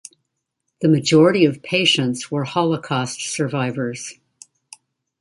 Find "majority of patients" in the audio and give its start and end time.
0.89-2.31